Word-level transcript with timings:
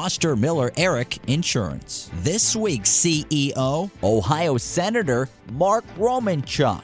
Foster 0.00 0.34
Miller 0.34 0.70
Earick 0.78 1.18
Insurance. 1.26 2.10
This 2.22 2.56
week's 2.56 2.88
CEO, 2.88 3.90
Ohio 4.02 4.56
Senator 4.56 5.28
Mark 5.52 5.84
Romanchuk. 5.98 6.82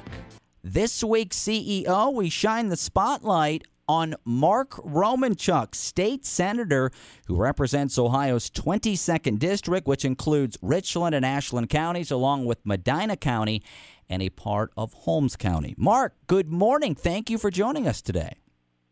This 0.63 1.03
week's 1.03 1.39
CEO, 1.39 2.13
we 2.13 2.29
shine 2.29 2.69
the 2.69 2.77
spotlight 2.77 3.65
on 3.89 4.17
Mark 4.27 4.73
Romanchuk, 4.73 5.75
state 5.75 6.27
senator 6.27 6.91
who 7.27 7.37
represents 7.37 7.99
Ohio's 7.99 8.51
22nd 8.51 9.39
district, 9.39 9.87
which 9.87 10.05
includes 10.05 10.59
Richland 10.61 11.15
and 11.15 11.25
Ashland 11.25 11.71
counties, 11.71 12.11
along 12.11 12.45
with 12.45 12.59
Medina 12.67 13.17
County 13.17 13.63
and 14.11 14.21
a 14.21 14.29
part 14.29 14.73
of 14.77 14.93
Holmes 14.93 15.37
County. 15.37 15.75
Mark, 15.79 16.13
good 16.27 16.51
morning. 16.51 16.95
Thank 16.95 17.31
you 17.31 17.39
for 17.39 17.51
joining 17.51 17.89
us 17.89 18.03
today. 18.03 18.35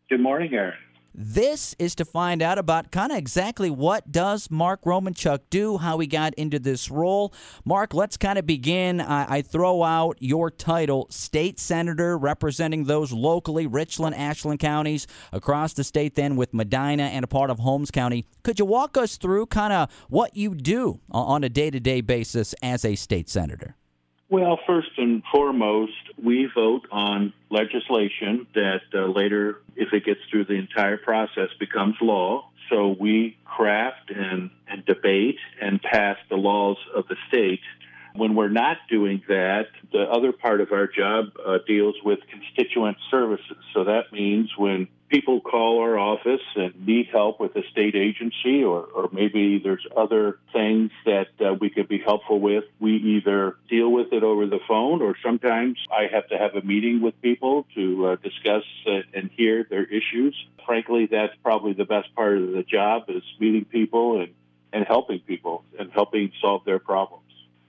Good 0.09 0.19
morning, 0.19 0.51
Aaron. 0.51 0.79
This 1.17 1.77
is 1.79 1.95
to 1.95 2.03
find 2.03 2.41
out 2.41 2.57
about 2.57 2.91
kind 2.91 3.09
of 3.09 3.17
exactly 3.17 3.69
what 3.69 4.11
does 4.11 4.51
Mark 4.51 4.83
Romanchuk 4.83 5.39
do, 5.49 5.77
how 5.77 5.97
he 5.99 6.07
got 6.07 6.33
into 6.33 6.59
this 6.59 6.91
role. 6.91 7.33
Mark, 7.63 7.93
let's 7.93 8.17
kind 8.17 8.37
of 8.37 8.45
begin. 8.45 8.99
I, 8.99 9.37
I 9.37 9.41
throw 9.41 9.81
out 9.81 10.17
your 10.19 10.51
title, 10.51 11.07
state 11.09 11.57
senator, 11.57 12.17
representing 12.17 12.83
those 12.83 13.13
locally, 13.13 13.65
Richland, 13.65 14.13
Ashland 14.15 14.59
counties 14.59 15.07
across 15.31 15.71
the 15.71 15.85
state. 15.85 16.15
Then 16.15 16.35
with 16.35 16.53
Medina 16.53 17.03
and 17.03 17.23
a 17.23 17.27
part 17.27 17.49
of 17.49 17.59
Holmes 17.59 17.91
County. 17.91 18.25
Could 18.43 18.59
you 18.59 18.65
walk 18.65 18.97
us 18.97 19.15
through 19.15 19.45
kind 19.45 19.71
of 19.71 19.89
what 20.09 20.35
you 20.35 20.53
do 20.53 20.99
on 21.11 21.45
a 21.45 21.49
day-to-day 21.49 22.01
basis 22.01 22.53
as 22.61 22.83
a 22.83 22.95
state 22.95 23.29
senator? 23.29 23.77
Well, 24.27 24.59
first 24.65 24.89
and 24.97 25.21
foremost, 25.31 25.93
we 26.21 26.49
vote 26.53 26.87
on 26.91 27.31
legislation 27.51 28.47
that 28.55 28.81
uh, 28.93 29.05
later, 29.05 29.61
if 29.75 29.93
it 29.93 30.03
gets 30.03 30.19
through 30.31 30.45
the 30.45 30.55
entire 30.55 30.97
process, 30.97 31.49
becomes 31.59 31.95
law. 32.01 32.49
So 32.69 32.95
we 32.99 33.37
craft 33.45 34.09
and, 34.09 34.49
and 34.67 34.83
debate 34.85 35.37
and 35.61 35.79
pass 35.79 36.17
the 36.29 36.37
laws 36.37 36.77
of 36.95 37.07
the 37.07 37.15
state. 37.27 37.61
When 38.15 38.35
we're 38.35 38.49
not 38.49 38.77
doing 38.89 39.21
that, 39.27 39.67
the 39.91 40.03
other 40.03 40.31
part 40.31 40.61
of 40.61 40.71
our 40.71 40.87
job 40.87 41.25
uh, 41.45 41.57
deals 41.67 41.95
with 42.03 42.19
constituent 42.29 42.97
services. 43.11 43.57
So 43.73 43.83
that 43.83 44.13
means 44.13 44.51
when 44.57 44.87
people 45.09 45.41
call 45.41 45.81
our 45.81 45.99
office 45.99 46.41
and 46.55 46.87
need 46.87 47.07
help 47.11 47.39
with 47.39 47.55
a 47.55 47.63
state 47.71 47.95
agency, 47.95 48.63
or, 48.63 48.83
or 48.85 49.09
maybe 49.11 49.59
there's 49.59 49.85
other 49.95 50.39
things 50.51 50.91
that 51.05 51.27
uh, 51.39 51.53
we 51.53 51.69
could 51.69 51.87
be 51.87 51.99
helpful 51.99 52.39
with, 52.39 52.63
we 52.79 52.95
either 52.95 53.57
deal 53.69 53.91
with 53.91 54.13
it 54.13 54.23
over 54.23 54.47
the 54.47 54.59
phone, 54.67 55.01
or 55.01 55.15
sometimes 55.21 55.77
I 55.91 56.07
have 56.11 56.27
to 56.29 56.37
have 56.37 56.55
a 56.55 56.61
meeting 56.61 57.01
with 57.01 57.21
people 57.21 57.67
to 57.75 58.07
uh, 58.07 58.15
discuss 58.15 58.63
uh, 58.87 59.01
and 59.13 59.29
hear 59.31 59.65
their 59.69 59.83
issues. 59.83 60.35
Frankly, 60.65 61.05
that's 61.05 61.33
probably 61.43 61.73
the 61.73 61.85
best 61.85 62.13
part 62.15 62.37
of 62.37 62.51
the 62.51 62.63
job 62.63 63.03
is 63.09 63.23
meeting 63.39 63.65
people 63.65 64.21
and, 64.21 64.33
and 64.73 64.85
helping 64.85 65.19
people 65.19 65.63
and 65.77 65.91
helping 65.91 66.31
solve 66.41 66.63
their 66.65 66.79
problems. 66.79 67.24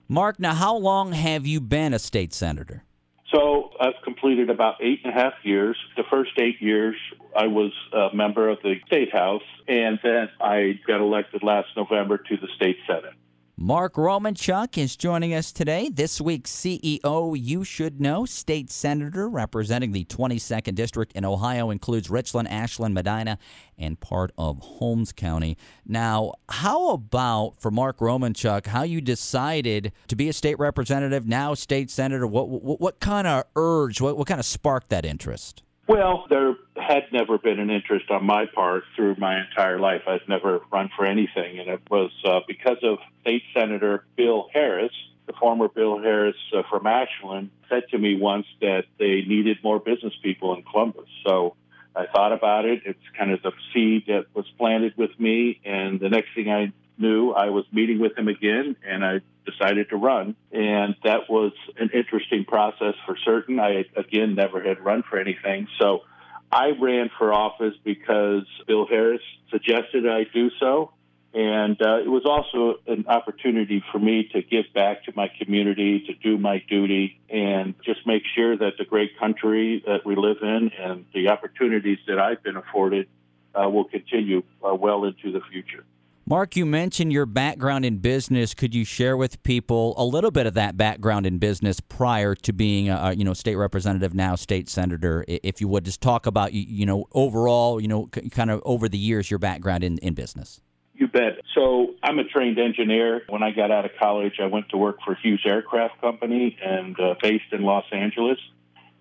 Mark, 0.08 0.38
now 0.38 0.54
how 0.54 0.76
long 0.76 1.12
have 1.12 1.46
you 1.46 1.60
been 1.60 1.92
a 1.92 1.98
state 1.98 2.32
senator? 2.32 2.84
So 3.32 3.70
I've 3.80 4.00
completed 4.04 4.50
about 4.50 4.76
eight 4.80 5.00
and 5.04 5.12
a 5.12 5.16
half 5.16 5.34
years. 5.42 5.76
The 5.96 6.04
first 6.08 6.30
eight 6.38 6.62
years, 6.62 6.94
I 7.36 7.48
was 7.48 7.72
a 7.92 8.14
member 8.14 8.48
of 8.48 8.58
the 8.62 8.76
state 8.86 9.12
house, 9.12 9.42
and 9.66 9.98
then 10.02 10.28
I 10.40 10.78
got 10.86 11.00
elected 11.00 11.42
last 11.42 11.68
November 11.76 12.18
to 12.18 12.36
the 12.36 12.46
state 12.54 12.78
senate. 12.86 13.14
Mark 13.58 13.94
Romanchuk 13.94 14.76
is 14.76 14.96
joining 14.96 15.32
us 15.32 15.50
today. 15.50 15.88
This 15.88 16.20
week's 16.20 16.52
CEO 16.52 17.34
You 17.40 17.64
Should 17.64 18.02
Know, 18.02 18.26
state 18.26 18.70
senator 18.70 19.30
representing 19.30 19.92
the 19.92 20.04
22nd 20.04 20.74
district 20.74 21.12
in 21.14 21.24
Ohio, 21.24 21.70
includes 21.70 22.10
Richland, 22.10 22.48
Ashland, 22.48 22.92
Medina, 22.92 23.38
and 23.78 23.98
part 23.98 24.30
of 24.36 24.58
Holmes 24.58 25.10
County. 25.10 25.56
Now, 25.86 26.34
how 26.50 26.90
about 26.90 27.58
for 27.58 27.70
Mark 27.70 28.00
Romanchuk, 28.00 28.66
how 28.66 28.82
you 28.82 29.00
decided 29.00 29.90
to 30.08 30.16
be 30.16 30.28
a 30.28 30.34
state 30.34 30.58
representative, 30.58 31.26
now 31.26 31.54
state 31.54 31.90
senator? 31.90 32.26
What 32.26 32.50
what, 32.50 32.78
what 32.78 33.00
kind 33.00 33.26
of 33.26 33.44
urge, 33.56 34.02
what, 34.02 34.18
what 34.18 34.26
kind 34.26 34.38
of 34.38 34.44
sparked 34.44 34.90
that 34.90 35.06
interest? 35.06 35.62
Well, 35.88 36.26
there 36.28 36.56
had 36.76 37.04
never 37.12 37.38
been 37.38 37.60
an 37.60 37.70
interest 37.70 38.10
on 38.10 38.24
my 38.24 38.46
part 38.46 38.82
through 38.96 39.16
my 39.18 39.40
entire 39.40 39.78
life. 39.78 40.02
I've 40.08 40.28
never 40.28 40.60
run 40.72 40.90
for 40.96 41.06
anything, 41.06 41.60
and 41.60 41.68
it 41.68 41.80
was 41.88 42.10
uh, 42.24 42.40
because 42.48 42.78
of 42.82 42.98
State 43.20 43.44
Senator 43.54 44.04
Bill 44.16 44.48
Harris, 44.52 44.92
the 45.26 45.32
former 45.34 45.68
Bill 45.68 45.98
Harris 46.00 46.36
uh, 46.56 46.62
from 46.68 46.88
Ashland, 46.88 47.50
said 47.68 47.84
to 47.90 47.98
me 47.98 48.16
once 48.16 48.46
that 48.60 48.84
they 48.98 49.22
needed 49.28 49.58
more 49.62 49.78
business 49.78 50.12
people 50.22 50.56
in 50.56 50.64
Columbus. 50.64 51.08
So 51.24 51.54
I 51.94 52.06
thought 52.06 52.32
about 52.32 52.64
it. 52.64 52.82
It's 52.84 52.98
kind 53.16 53.30
of 53.30 53.42
the 53.42 53.52
seed 53.72 54.06
that 54.08 54.26
was 54.34 54.46
planted 54.58 54.94
with 54.96 55.18
me, 55.20 55.60
and 55.64 56.00
the 56.00 56.08
next 56.08 56.34
thing 56.34 56.50
I 56.50 56.72
knew, 56.98 57.32
I 57.32 57.50
was 57.50 57.64
meeting 57.72 57.98
with 57.98 58.16
him 58.16 58.28
again, 58.28 58.76
and 58.86 59.04
I 59.04 59.20
decided 59.44 59.90
to 59.90 59.96
run. 59.96 60.36
And 60.52 60.96
that 61.04 61.28
was 61.28 61.52
an 61.78 61.90
interesting 61.94 62.44
process 62.44 62.94
for 63.06 63.16
certain. 63.24 63.60
I, 63.60 63.84
again, 63.96 64.34
never 64.34 64.62
had 64.62 64.80
run 64.80 65.02
for 65.08 65.18
anything. 65.18 65.68
So 65.78 66.02
I 66.50 66.70
ran 66.80 67.10
for 67.18 67.32
office 67.32 67.74
because 67.84 68.46
Bill 68.66 68.86
Harris 68.86 69.22
suggested 69.50 70.08
I 70.08 70.24
do 70.32 70.50
so. 70.60 70.92
And 71.34 71.80
uh, 71.82 71.98
it 71.98 72.08
was 72.08 72.24
also 72.24 72.80
an 72.86 73.04
opportunity 73.08 73.84
for 73.92 73.98
me 73.98 74.30
to 74.32 74.40
give 74.40 74.72
back 74.72 75.04
to 75.04 75.12
my 75.14 75.30
community, 75.38 76.04
to 76.06 76.14
do 76.14 76.38
my 76.38 76.64
duty, 76.66 77.20
and 77.28 77.74
just 77.84 78.06
make 78.06 78.22
sure 78.34 78.56
that 78.56 78.78
the 78.78 78.86
great 78.86 79.18
country 79.18 79.82
that 79.86 80.06
we 80.06 80.16
live 80.16 80.38
in 80.40 80.70
and 80.78 81.04
the 81.12 81.28
opportunities 81.28 81.98
that 82.06 82.18
I've 82.18 82.42
been 82.42 82.56
afforded 82.56 83.06
uh, 83.54 83.68
will 83.68 83.84
continue 83.84 84.44
uh, 84.66 84.74
well 84.74 85.04
into 85.04 85.30
the 85.30 85.42
future. 85.52 85.84
Mark, 86.28 86.56
you 86.56 86.66
mentioned 86.66 87.12
your 87.12 87.24
background 87.24 87.84
in 87.84 87.98
business. 87.98 88.52
Could 88.52 88.74
you 88.74 88.84
share 88.84 89.16
with 89.16 89.40
people 89.44 89.94
a 89.96 90.04
little 90.04 90.32
bit 90.32 90.44
of 90.44 90.54
that 90.54 90.76
background 90.76 91.24
in 91.24 91.38
business 91.38 91.78
prior 91.78 92.34
to 92.34 92.52
being, 92.52 92.88
a, 92.88 93.12
you 93.12 93.22
know, 93.22 93.32
state 93.32 93.54
representative, 93.54 94.12
now 94.12 94.34
state 94.34 94.68
senator? 94.68 95.24
If 95.28 95.60
you 95.60 95.68
would 95.68 95.84
just 95.84 96.00
talk 96.00 96.26
about, 96.26 96.52
you 96.52 96.84
know, 96.84 97.06
overall, 97.12 97.80
you 97.80 97.86
know, 97.86 98.08
kind 98.32 98.50
of 98.50 98.60
over 98.64 98.88
the 98.88 98.98
years, 98.98 99.30
your 99.30 99.38
background 99.38 99.84
in, 99.84 99.98
in 99.98 100.14
business. 100.14 100.60
You 100.94 101.06
bet. 101.06 101.42
So 101.54 101.94
I'm 102.02 102.18
a 102.18 102.24
trained 102.24 102.58
engineer. 102.58 103.22
When 103.28 103.44
I 103.44 103.52
got 103.52 103.70
out 103.70 103.84
of 103.84 103.92
college, 103.96 104.40
I 104.42 104.46
went 104.46 104.70
to 104.70 104.76
work 104.76 104.96
for 105.04 105.14
Hughes 105.14 105.44
Aircraft 105.46 106.00
Company 106.00 106.58
and 106.60 106.98
uh, 106.98 107.14
based 107.22 107.52
in 107.52 107.62
Los 107.62 107.84
Angeles. 107.92 108.38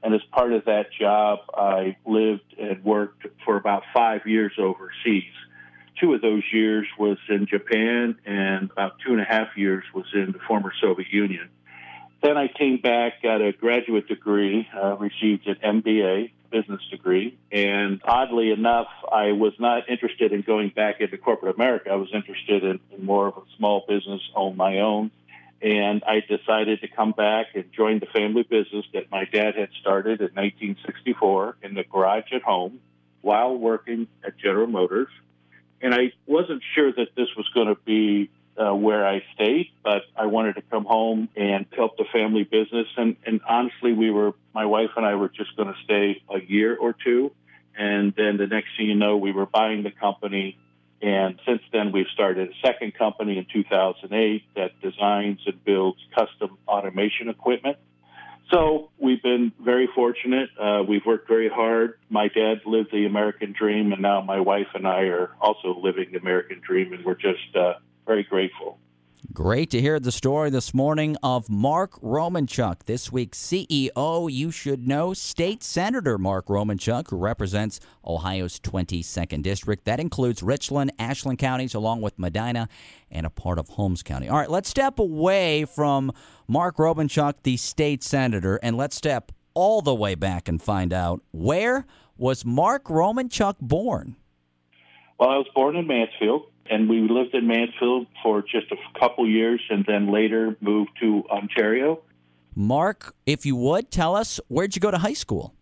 And 0.03 0.13
as 0.13 0.21
part 0.31 0.53
of 0.53 0.65
that 0.65 0.93
job, 0.93 1.39
I 1.55 1.97
lived 2.05 2.53
and 2.59 2.83
worked 2.83 3.25
for 3.43 3.57
about 3.57 3.81
five 3.95 4.27
years 4.27 4.51
overseas 4.59 5.23
two 5.99 6.13
of 6.13 6.21
those 6.21 6.43
years 6.51 6.87
was 6.97 7.17
in 7.29 7.47
Japan, 7.47 8.17
and 8.25 8.69
about 8.71 8.99
two 9.05 9.13
and 9.13 9.21
a 9.21 9.25
half 9.25 9.55
years 9.55 9.83
was 9.93 10.05
in 10.13 10.31
the 10.31 10.39
former 10.47 10.71
Soviet 10.81 11.11
Union. 11.11 11.49
Then 12.21 12.37
I 12.37 12.47
came 12.47 12.77
back, 12.77 13.21
got 13.21 13.41
a 13.41 13.51
graduate 13.51 14.07
degree, 14.07 14.67
uh, 14.75 14.97
received 14.97 15.47
an 15.47 15.57
MBA, 15.81 16.31
business 16.49 16.81
degree, 16.89 17.37
and 17.51 18.01
oddly 18.03 18.51
enough, 18.51 18.87
I 19.11 19.33
was 19.33 19.53
not 19.59 19.89
interested 19.89 20.31
in 20.31 20.41
going 20.41 20.69
back 20.69 21.01
into 21.01 21.17
corporate 21.17 21.55
America. 21.55 21.89
I 21.91 21.95
was 21.95 22.09
interested 22.13 22.63
in, 22.63 22.79
in 22.91 23.05
more 23.05 23.27
of 23.27 23.37
a 23.37 23.41
small 23.57 23.85
business, 23.87 24.21
on 24.33 24.55
my 24.55 24.79
own. 24.79 25.11
And 25.61 26.03
I 26.05 26.21
decided 26.21 26.81
to 26.81 26.87
come 26.87 27.11
back 27.11 27.47
and 27.55 27.65
join 27.73 27.99
the 27.99 28.05
family 28.07 28.43
business 28.43 28.85
that 28.93 29.09
my 29.09 29.25
dad 29.25 29.55
had 29.55 29.69
started 29.81 30.19
in 30.19 30.27
1964 30.27 31.57
in 31.63 31.73
the 31.73 31.83
garage 31.83 32.31
at 32.33 32.43
home 32.43 32.79
while 33.21 33.57
working 33.57 34.07
at 34.23 34.37
General 34.37 34.67
Motors 34.67 35.09
and 35.85 35.93
I 35.93 36.11
wasn't 36.25 36.63
sure 36.73 36.91
that 36.91 37.09
this 37.15 37.27
was 37.37 37.47
going 37.53 37.67
to 37.67 37.77
be 37.85 38.31
uh, 38.57 38.73
where 38.73 39.07
I 39.07 39.21
stayed, 39.35 39.69
but 39.83 40.01
I 40.15 40.25
wanted 40.25 40.55
to 40.55 40.63
come 40.63 40.83
home 40.83 41.29
and 41.35 41.67
help 41.75 41.97
the 41.97 42.05
family 42.11 42.43
business. 42.43 42.87
And, 42.97 43.17
and 43.23 43.39
honestly, 43.47 43.93
we 43.93 44.09
were, 44.09 44.33
my 44.51 44.65
wife 44.65 44.89
and 44.97 45.05
I 45.05 45.13
were 45.13 45.29
just 45.29 45.55
going 45.55 45.67
to 45.67 45.79
stay 45.83 46.23
a 46.33 46.41
year 46.41 46.75
or 46.75 46.93
two. 46.93 47.31
And 47.77 48.15
then 48.17 48.37
the 48.37 48.47
next 48.47 48.69
thing 48.75 48.87
you 48.87 48.95
know, 48.95 49.17
we 49.17 49.31
were 49.31 49.45
buying 49.45 49.83
the 49.83 49.91
company. 49.91 50.57
And 51.03 51.39
since 51.45 51.61
then, 51.71 51.91
we've 51.91 52.07
started 52.11 52.49
a 52.49 52.67
second 52.67 52.95
company 52.95 53.37
in 53.37 53.45
2008 53.53 54.43
that 54.55 54.81
designs 54.81 55.41
and 55.45 55.63
builds 55.63 55.99
custom 56.17 56.57
automation 56.67 57.29
equipment. 57.29 57.77
So 58.51 58.91
we've 58.99 59.21
been 59.23 59.51
very 59.59 59.89
fortunate. 59.93 60.49
Uh, 60.59 60.83
we've 60.87 61.05
worked 61.05 61.27
very 61.27 61.49
hard. 61.49 61.97
My 62.09 62.27
dad 62.27 62.61
lived 62.65 62.91
the 62.91 63.05
American 63.05 63.53
dream, 63.57 63.91
and 63.91 64.01
now 64.01 64.21
my 64.21 64.39
wife 64.39 64.67
and 64.75 64.87
I 64.87 65.03
are 65.03 65.31
also 65.41 65.79
living 65.81 66.11
the 66.11 66.19
American 66.19 66.61
dream, 66.65 66.93
and 66.93 67.03
we're 67.03 67.15
just 67.15 67.55
uh, 67.55 67.73
very 68.05 68.23
grateful. 68.23 68.77
Great 69.35 69.69
to 69.71 69.81
hear 69.81 69.99
the 69.99 70.13
story 70.13 70.49
this 70.49 70.73
morning 70.73 71.17
of 71.21 71.49
Mark 71.49 71.99
Romanchuk, 71.99 72.85
this 72.85 73.11
week's 73.11 73.37
CEO. 73.37 74.31
You 74.31 74.49
should 74.49 74.87
know 74.87 75.13
State 75.13 75.61
Senator 75.61 76.17
Mark 76.17 76.45
Romanchuk, 76.45 77.09
who 77.09 77.17
represents 77.17 77.81
Ohio's 78.05 78.61
22nd 78.61 79.43
District. 79.43 79.83
That 79.83 79.99
includes 79.99 80.41
Richland, 80.41 80.93
Ashland 80.97 81.37
counties, 81.37 81.73
along 81.73 81.99
with 81.99 82.17
Medina 82.17 82.69
and 83.11 83.25
a 83.25 83.29
part 83.29 83.59
of 83.59 83.67
Holmes 83.67 84.03
County. 84.03 84.29
All 84.29 84.37
right, 84.37 84.49
let's 84.49 84.69
step 84.69 84.99
away 84.99 85.65
from 85.65 86.13
Mark 86.47 86.77
Romanchuk, 86.77 87.33
the 87.43 87.57
state 87.57 88.03
senator, 88.03 88.55
and 88.63 88.77
let's 88.77 88.95
step 88.95 89.33
all 89.53 89.81
the 89.81 89.93
way 89.93 90.15
back 90.15 90.47
and 90.47 90.61
find 90.61 90.93
out 90.93 91.21
where 91.31 91.85
was 92.15 92.45
Mark 92.45 92.85
Romanchuk 92.85 93.55
born? 93.59 94.15
Well, 95.19 95.29
I 95.29 95.35
was 95.35 95.47
born 95.53 95.75
in 95.75 95.87
Mansfield 95.87 96.43
and 96.69 96.89
we 96.89 97.01
lived 97.01 97.33
in 97.33 97.47
Mansfield 97.47 98.07
for 98.23 98.41
just 98.41 98.71
a 98.71 98.99
couple 98.99 99.27
years 99.27 99.61
and 99.69 99.85
then 99.87 100.11
later 100.11 100.55
moved 100.61 100.91
to 101.01 101.23
Ontario. 101.29 102.01
Mark, 102.55 103.13
if 103.25 103.45
you 103.45 103.55
would 103.55 103.91
tell 103.91 104.15
us, 104.15 104.39
where'd 104.47 104.75
you 104.75 104.79
go 104.79 104.91
to 104.91 104.97
high 104.97 105.13
school? 105.13 105.53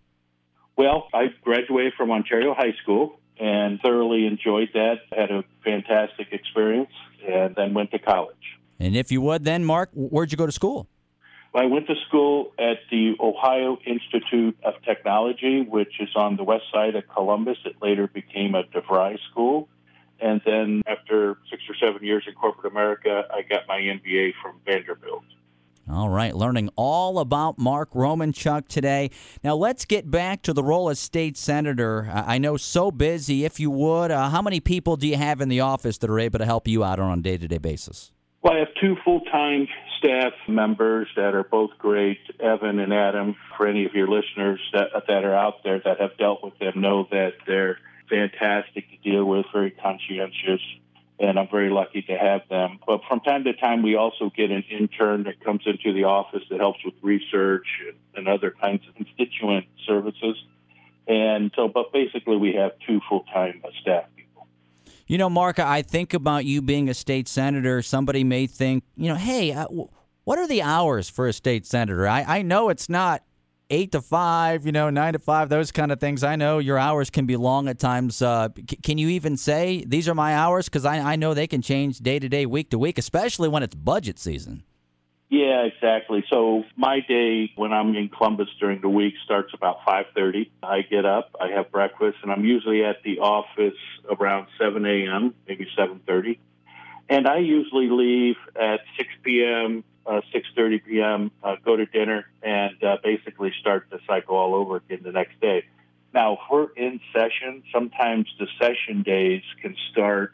Well, 0.76 1.08
I 1.14 1.28
graduated 1.44 1.94
from 1.96 2.12
Ontario 2.12 2.54
High 2.54 2.74
School 2.82 3.20
and 3.40 3.80
thoroughly 3.82 4.26
enjoyed 4.26 4.70
that. 4.74 5.00
Had 5.12 5.32
a 5.32 5.44
fantastic 5.64 6.28
experience 6.32 6.92
and 7.28 7.56
then 7.56 7.74
went 7.74 7.92
to 7.92 8.00
college. 8.00 8.36
And 8.80 8.96
if 8.96 9.12
you 9.12 9.22
would, 9.22 9.44
then, 9.44 9.66
Mark, 9.66 9.90
where'd 9.94 10.32
you 10.32 10.38
go 10.38 10.46
to 10.46 10.52
school? 10.52 10.88
I 11.56 11.66
went 11.66 11.86
to 11.88 11.96
school 12.08 12.52
at 12.58 12.78
the 12.90 13.14
Ohio 13.20 13.78
Institute 13.86 14.58
of 14.64 14.74
Technology, 14.84 15.62
which 15.62 16.00
is 16.00 16.10
on 16.16 16.36
the 16.36 16.44
west 16.44 16.64
side 16.74 16.96
of 16.96 17.04
Columbus. 17.08 17.58
It 17.66 17.76
later 17.80 18.08
became 18.08 18.56
a 18.56 18.64
DeVry 18.64 19.20
school. 19.30 19.70
And 20.24 20.40
then 20.46 20.84
after 20.88 21.38
six 21.50 21.62
or 21.68 21.76
seven 21.76 22.02
years 22.02 22.24
in 22.28 22.34
corporate 22.34 22.72
America, 22.72 23.26
I 23.30 23.42
got 23.42 23.68
my 23.68 23.80
MBA 23.80 24.32
from 24.42 24.56
Vanderbilt. 24.66 25.26
All 25.92 26.08
right, 26.08 26.34
learning 26.34 26.70
all 26.78 27.20
about 27.20 27.60
Mark 27.60 27.92
Romanchuk 27.92 28.70
today. 28.70 29.12
Now 29.44 29.56
let's 29.56 29.84
get 29.84 30.10
back 30.10 30.42
to 30.44 30.54
the 30.54 30.64
role 30.64 30.90
as 30.90 30.98
state 30.98 31.36
senator. 31.36 32.10
I 32.10 32.38
know 32.38 32.56
so 32.56 32.90
busy. 32.90 33.44
If 33.44 33.60
you 33.60 33.70
would, 33.70 34.12
uh, 34.12 34.30
how 34.30 34.42
many 34.42 34.62
people 34.62 34.96
do 34.96 35.10
you 35.10 35.18
have 35.18 35.42
in 35.42 35.50
the 35.50 35.60
office 35.60 35.98
that 35.98 36.10
are 36.10 36.20
able 36.20 36.40
to 36.40 36.46
help 36.46 36.70
you 36.70 36.86
out 36.86 37.02
on 37.02 37.20
a 37.20 37.22
day 37.22 37.38
to 37.38 37.48
day 37.50 37.58
basis? 37.58 38.14
Well, 38.42 38.54
I 38.54 38.60
have 38.60 38.70
two 38.80 38.96
full 39.04 39.20
time 39.22 39.68
staff 39.98 40.32
members 40.48 41.10
that 41.18 41.36
are 41.36 41.44
both 41.44 41.72
great, 41.78 42.20
Evan 42.40 42.80
and 42.80 42.94
Adam. 42.94 43.36
For 43.58 43.68
any 43.68 43.86
of 43.86 43.94
your 43.94 44.08
listeners 44.08 44.62
that 44.72 44.88
that 45.06 45.26
are 45.26 45.36
out 45.36 45.66
there 45.66 45.82
that 45.84 46.00
have 46.00 46.18
dealt 46.18 46.46
with 46.46 46.58
them, 46.60 46.80
know 46.80 47.10
that 47.12 47.34
they're 47.46 47.78
fantastic 48.10 48.86
to 48.90 48.98
deal 49.10 49.26
with, 49.26 49.46
very 49.54 49.72
conscientious, 49.72 50.62
and 51.20 51.40
I'm 51.40 51.48
very 51.50 51.70
lucky 51.70 52.02
to 52.04 52.18
have 52.18 52.42
them. 52.50 52.80
But 52.86 53.02
from 53.08 53.20
time 53.22 53.44
to 53.46 53.54
time, 53.54 53.84
we 53.84 53.96
also 53.96 54.32
get 54.36 54.52
an 54.52 54.64
intern 54.70 55.24
that 55.24 55.44
comes 55.44 55.62
into 55.66 55.94
the 55.94 56.06
office 56.06 56.44
that 56.50 56.60
helps 56.60 56.84
with 56.84 56.96
research 57.02 57.68
and 58.16 58.28
other 58.28 58.52
kinds 58.52 58.88
of 58.88 58.96
constituent 58.96 59.66
services. 59.86 60.36
And 61.08 61.52
so, 61.56 61.68
but 61.68 61.92
basically, 61.92 62.38
we 62.38 62.54
have 62.54 62.72
two 62.88 63.02
full 63.10 63.26
time 63.34 63.62
staff 63.82 64.06
people. 64.16 64.48
You 65.08 65.18
know, 65.18 65.30
Mark, 65.30 65.60
I 65.60 65.82
think 65.82 66.14
about 66.14 66.46
you 66.46 66.62
being 66.62 66.90
a 66.90 66.94
state 66.94 67.28
senator. 67.28 67.82
Somebody 67.82 68.24
may 68.24 68.48
think, 68.48 68.84
you 68.96 69.10
know, 69.10 69.16
hey, 69.16 69.52
uh, 69.52 69.68
what 70.24 70.40
are 70.40 70.48
the 70.48 70.62
hours 70.62 71.10
for 71.10 71.28
a 71.28 71.34
state 71.34 71.66
senator? 71.66 72.08
I, 72.08 72.24
I 72.24 72.42
know 72.42 72.70
it's 72.70 72.88
not 72.88 73.24
eight 73.70 73.92
to 73.94 74.02
five, 74.02 74.66
you 74.66 74.72
know, 74.72 74.90
nine 74.90 75.14
to 75.14 75.20
five, 75.20 75.50
those 75.50 75.72
kind 75.72 75.92
of 75.92 76.00
things. 76.00 76.24
I 76.24 76.36
know 76.36 76.60
your 76.60 76.78
hours 76.78 77.10
can 77.10 77.26
be 77.26 77.36
long 77.36 77.68
at 77.68 77.80
times. 77.80 78.22
Uh, 78.22 78.50
c- 78.56 78.78
can 78.78 78.98
you 78.98 79.10
even 79.10 79.38
say 79.38 79.84
these 79.88 80.08
are 80.08 80.16
my 80.16 80.36
hours? 80.36 80.66
Because 80.66 80.86
I, 80.86 81.14
I 81.14 81.16
know 81.16 81.34
they 81.34 81.48
can 81.48 81.62
change 81.62 82.00
day 82.00 82.20
to 82.20 82.30
day, 82.30 82.46
week 82.46 82.70
to 82.72 82.80
week, 82.80 82.98
especially 82.98 83.50
when 83.50 83.64
it's 83.64 83.76
budget 83.76 84.20
season. 84.20 84.64
Yeah, 85.30 85.64
exactly. 85.64 86.24
So 86.30 86.64
my 86.76 87.00
day 87.00 87.52
when 87.56 87.74
I'm 87.74 87.96
in 87.96 88.10
Columbus 88.10 88.50
during 88.60 88.82
the 88.82 88.90
week 88.90 89.16
starts 89.26 89.52
about 89.54 89.80
5:30. 89.82 90.52
I 90.62 90.82
get 90.82 91.06
up, 91.06 91.36
I 91.42 91.48
have 91.50 91.72
breakfast, 91.72 92.18
and 92.22 92.32
I'm 92.32 92.46
usually 92.46 92.86
at 92.86 93.02
the 93.04 93.20
office 93.20 93.80
around 94.08 94.48
7 94.60 94.86
a.m., 94.86 95.34
maybe 95.48 95.68
7:30. 95.76 96.38
And 97.10 97.28
I 97.28 97.38
usually 97.38 97.90
leave 97.90 98.36
at 98.56 98.82
6 98.98 99.10
p.m 99.24 99.84
uh, 100.06 100.22
6:30 100.34 100.86
p.m. 100.86 101.32
Uh, 101.44 101.56
go 101.64 101.76
to 101.76 101.86
dinner 101.86 102.26
and 102.42 102.82
uh, 102.84 102.98
basically 103.04 103.54
start 103.60 103.88
the 103.90 104.00
cycle 104.08 104.36
all 104.36 104.56
over 104.56 104.78
again 104.78 105.00
the 105.04 105.12
next 105.12 105.40
day. 105.40 105.66
Now, 106.14 106.34
if 106.34 106.40
we're 106.52 106.70
in 106.76 107.00
session, 107.12 107.64
sometimes 107.74 108.28
the 108.38 108.48
session 108.60 109.02
days 109.02 109.42
can 109.62 109.76
start 109.92 110.34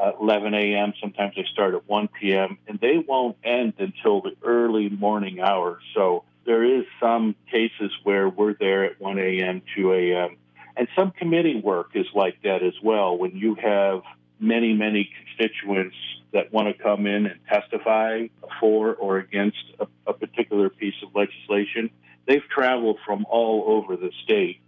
at 0.00 0.14
11 0.20 0.54
a.m. 0.54 0.92
Sometimes 1.00 1.34
they 1.34 1.44
start 1.52 1.74
at 1.74 1.88
1 1.88 2.08
p.m. 2.20 2.58
and 2.68 2.78
they 2.80 2.98
won't 2.98 3.36
end 3.42 3.74
until 3.78 4.20
the 4.20 4.36
early 4.42 4.88
morning 4.88 5.40
hours. 5.40 5.82
So 5.94 6.24
there 6.44 6.62
is 6.62 6.84
some 7.00 7.34
cases 7.50 7.90
where 8.04 8.28
we're 8.28 8.54
there 8.54 8.84
at 8.84 9.00
1 9.00 9.18
a.m., 9.18 9.62
2 9.74 9.92
a.m. 9.92 10.36
And 10.76 10.86
some 10.94 11.10
committee 11.10 11.60
work 11.60 11.90
is 11.94 12.06
like 12.14 12.42
that 12.42 12.62
as 12.62 12.74
well. 12.82 13.16
When 13.16 13.36
you 13.36 13.54
have 13.56 14.02
many, 14.38 14.74
many 14.74 15.10
constituents 15.24 15.96
that 16.32 16.52
want 16.52 16.68
to 16.68 16.82
come 16.82 17.06
in 17.06 17.26
and 17.26 17.40
testify 17.48 18.26
for 18.60 18.94
or 18.94 19.18
against 19.18 19.58
a, 19.80 19.86
a 20.06 20.12
particular 20.12 20.68
piece 20.68 20.94
of 21.02 21.14
legislation. 21.14 21.90
They've 22.26 22.46
traveled 22.48 22.98
from 23.06 23.24
all 23.28 23.64
over 23.66 23.96
the 23.96 24.10
state 24.24 24.60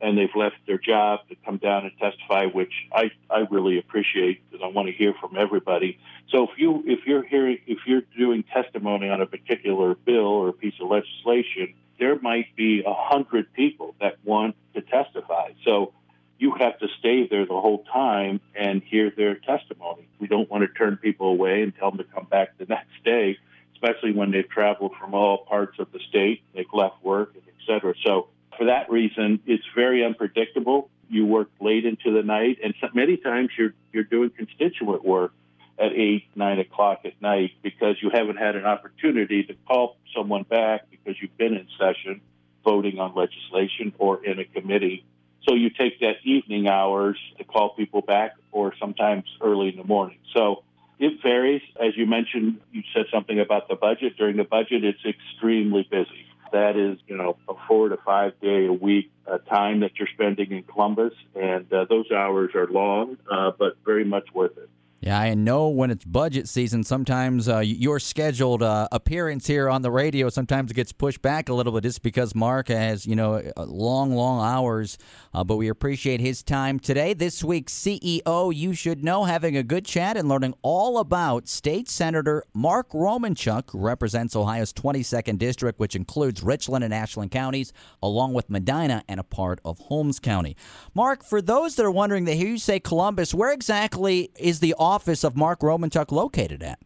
and 0.00 0.16
they've 0.18 0.34
left 0.34 0.56
their 0.66 0.78
job 0.78 1.20
to 1.28 1.36
come 1.44 1.56
down 1.56 1.84
and 1.84 1.92
testify, 1.98 2.46
which 2.46 2.72
I, 2.92 3.10
I 3.30 3.46
really 3.50 3.78
appreciate 3.78 4.42
because 4.50 4.62
I 4.62 4.68
want 4.68 4.88
to 4.88 4.92
hear 4.92 5.14
from 5.20 5.36
everybody. 5.36 5.98
So 6.30 6.44
if 6.44 6.50
you 6.58 6.82
if 6.86 7.06
you're 7.06 7.24
hearing 7.24 7.58
if 7.66 7.78
you're 7.86 8.02
doing 8.16 8.44
testimony 8.52 9.08
on 9.08 9.20
a 9.20 9.26
particular 9.26 9.94
bill 9.94 10.26
or 10.26 10.52
piece 10.52 10.74
of 10.80 10.88
legislation, 10.88 11.74
there 11.98 12.18
might 12.20 12.54
be 12.56 12.82
a 12.86 12.94
hundred 12.94 13.52
people 13.54 13.94
that 14.00 14.18
want 14.24 14.54
to 14.74 14.82
testify. 14.82 15.50
So 15.64 15.92
you 16.38 16.52
have 16.58 16.78
to 16.78 16.88
stay 16.98 17.26
there 17.26 17.46
the 17.46 17.60
whole 17.60 17.84
time 17.92 18.40
and 18.54 18.82
hear 18.82 19.10
their 19.10 19.36
testimony. 19.36 20.08
We 20.18 20.26
don't 20.26 20.50
want 20.50 20.62
to 20.62 20.68
turn 20.68 20.96
people 20.96 21.28
away 21.28 21.62
and 21.62 21.74
tell 21.74 21.90
them 21.90 21.98
to 21.98 22.04
come 22.04 22.26
back 22.26 22.58
the 22.58 22.64
next 22.68 23.02
day, 23.04 23.38
especially 23.74 24.12
when 24.12 24.30
they've 24.30 24.48
traveled 24.48 24.92
from 25.00 25.14
all 25.14 25.38
parts 25.38 25.78
of 25.78 25.90
the 25.92 26.00
state, 26.08 26.42
they've 26.54 26.66
left 26.72 27.02
work, 27.02 27.32
et 27.36 27.54
cetera. 27.66 27.94
So 28.04 28.28
for 28.56 28.66
that 28.66 28.90
reason, 28.90 29.40
it's 29.46 29.64
very 29.74 30.04
unpredictable. 30.04 30.90
You 31.08 31.24
work 31.26 31.50
late 31.60 31.84
into 31.84 32.12
the 32.12 32.22
night, 32.22 32.58
and 32.62 32.74
many 32.94 33.16
times 33.16 33.50
you're 33.56 33.74
you're 33.92 34.04
doing 34.04 34.30
constituent 34.30 35.04
work 35.04 35.32
at 35.78 35.92
eight, 35.92 36.24
nine 36.34 36.58
o'clock 36.58 37.02
at 37.04 37.20
night 37.20 37.52
because 37.62 37.96
you 38.02 38.10
haven't 38.10 38.36
had 38.36 38.56
an 38.56 38.64
opportunity 38.64 39.44
to 39.44 39.54
call 39.68 39.96
someone 40.16 40.42
back 40.42 40.90
because 40.90 41.20
you've 41.20 41.36
been 41.36 41.54
in 41.54 41.68
session 41.78 42.20
voting 42.64 42.98
on 42.98 43.14
legislation 43.14 43.92
or 43.98 44.24
in 44.24 44.40
a 44.40 44.44
committee 44.44 45.04
so 45.46 45.54
you 45.54 45.70
take 45.70 46.00
that 46.00 46.16
evening 46.24 46.68
hours 46.68 47.18
to 47.38 47.44
call 47.44 47.70
people 47.70 48.02
back 48.02 48.32
or 48.52 48.74
sometimes 48.78 49.24
early 49.40 49.68
in 49.68 49.76
the 49.76 49.84
morning. 49.84 50.18
So 50.34 50.64
it 50.98 51.20
varies. 51.22 51.62
As 51.80 51.96
you 51.96 52.06
mentioned, 52.06 52.60
you 52.72 52.82
said 52.94 53.06
something 53.12 53.38
about 53.38 53.68
the 53.68 53.76
budget. 53.76 54.16
During 54.16 54.36
the 54.36 54.44
budget, 54.44 54.84
it's 54.84 55.04
extremely 55.04 55.86
busy. 55.90 56.26
That 56.52 56.76
is, 56.76 56.98
you 57.06 57.16
know, 57.16 57.36
a 57.48 57.54
four 57.68 57.88
to 57.88 57.96
five 57.98 58.32
day 58.40 58.66
a 58.66 58.72
week 58.72 59.10
uh, 59.26 59.38
time 59.38 59.80
that 59.80 59.98
you're 59.98 60.08
spending 60.14 60.52
in 60.52 60.62
Columbus, 60.62 61.12
and 61.34 61.70
uh, 61.72 61.84
those 61.88 62.10
hours 62.10 62.52
are 62.54 62.66
long, 62.66 63.18
uh, 63.30 63.50
but 63.58 63.76
very 63.84 64.04
much 64.04 64.28
worth 64.32 64.56
it. 64.56 64.70
Yeah, 65.00 65.20
I 65.20 65.34
know 65.34 65.68
when 65.68 65.90
it's 65.90 66.06
budget 66.06 66.48
season, 66.48 66.82
sometimes 66.82 67.50
uh, 67.50 67.58
your 67.58 68.00
scheduled 68.00 68.62
uh, 68.62 68.88
appearance 68.90 69.46
here 69.46 69.68
on 69.68 69.82
the 69.82 69.90
radio 69.90 70.30
sometimes 70.30 70.72
gets 70.72 70.90
pushed 70.90 71.20
back 71.20 71.50
a 71.50 71.54
little 71.54 71.72
bit 71.72 71.82
just 71.82 72.02
because 72.02 72.34
Mark 72.34 72.68
has, 72.68 73.04
you 73.06 73.14
know, 73.14 73.42
long, 73.58 74.14
long 74.14 74.42
hours. 74.42 74.96
Uh, 75.34 75.44
but 75.44 75.56
we 75.56 75.68
appreciate 75.68 76.20
his 76.20 76.42
time 76.42 76.80
today. 76.80 77.12
This 77.12 77.44
week's 77.44 77.74
CEO, 77.74 78.54
you 78.54 78.72
should 78.72 79.04
know, 79.04 79.24
having 79.24 79.54
a 79.54 79.62
good 79.62 79.84
chat 79.84 80.16
and 80.16 80.30
learning 80.30 80.54
all 80.62 80.98
about 80.98 81.46
State 81.46 81.90
Senator 81.90 82.42
Mark 82.54 82.90
Romanchuk, 82.92 83.72
who 83.72 83.78
represents 83.80 84.34
Ohio's 84.34 84.72
22nd 84.72 85.36
District, 85.36 85.78
which 85.78 85.94
includes 85.94 86.42
Richland 86.42 86.84
and 86.84 86.94
Ashland 86.94 87.30
counties, 87.32 87.74
along 88.02 88.32
with 88.32 88.48
Medina 88.48 89.04
and 89.08 89.20
a 89.20 89.24
part 89.24 89.60
of 89.62 89.78
Holmes 89.78 90.18
County. 90.18 90.56
Mark, 90.94 91.22
for 91.22 91.42
those 91.42 91.76
that 91.76 91.84
are 91.84 91.90
wondering, 91.90 92.24
they 92.24 92.36
hear 92.36 92.48
you 92.48 92.58
say 92.58 92.80
Columbus, 92.80 93.34
where 93.34 93.52
exactly 93.52 94.30
is 94.38 94.60
the 94.60 94.74
office? 94.86 95.24
of 95.24 95.36
Mark 95.36 95.60
Romanchuk 95.60 96.10
located 96.12 96.62
at? 96.62 96.78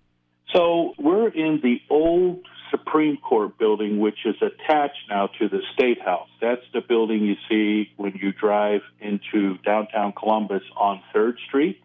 So 0.54 0.94
we're 0.98 1.28
in 1.28 1.60
the 1.62 1.80
old 1.88 2.44
Supreme 2.70 3.16
Court 3.18 3.58
building, 3.58 4.00
which 4.00 4.18
is 4.24 4.36
attached 4.40 5.08
now 5.08 5.28
to 5.38 5.48
the 5.48 5.60
State 5.74 6.00
House. 6.00 6.28
That's 6.40 6.62
the 6.72 6.80
building 6.80 7.24
you 7.24 7.36
see 7.48 7.90
when 7.96 8.18
you 8.20 8.32
drive 8.32 8.80
into 9.00 9.58
downtown 9.58 10.12
Columbus 10.12 10.62
on 10.76 11.02
3rd 11.14 11.34
Street. 11.46 11.80